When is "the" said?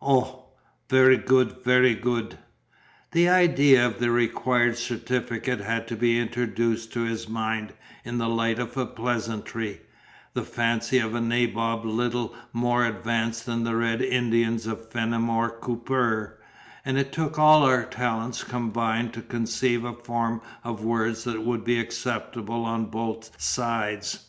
3.12-3.28, 3.98-4.10, 8.16-8.30, 10.32-10.42, 13.64-13.76